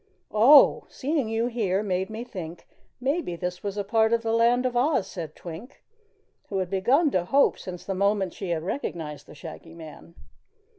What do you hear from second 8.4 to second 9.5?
had recognized the